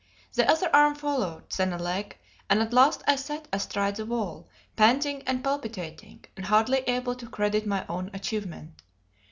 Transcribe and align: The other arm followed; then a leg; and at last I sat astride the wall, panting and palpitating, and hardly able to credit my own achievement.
The 0.33 0.49
other 0.49 0.67
arm 0.75 0.95
followed; 0.95 1.51
then 1.51 1.71
a 1.71 1.77
leg; 1.77 2.17
and 2.49 2.59
at 2.59 2.73
last 2.73 3.03
I 3.05 3.15
sat 3.15 3.47
astride 3.53 3.97
the 3.97 4.05
wall, 4.07 4.49
panting 4.75 5.21
and 5.27 5.43
palpitating, 5.43 6.25
and 6.35 6.47
hardly 6.47 6.79
able 6.87 7.13
to 7.13 7.29
credit 7.29 7.67
my 7.67 7.85
own 7.87 8.09
achievement. 8.11 8.81